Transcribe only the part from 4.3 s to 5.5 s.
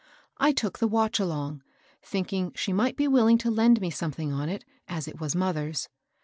on it, as it was